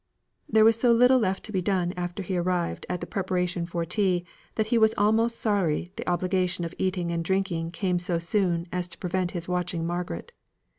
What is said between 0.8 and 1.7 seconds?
little left to be